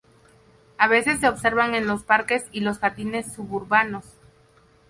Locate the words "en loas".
1.75-2.01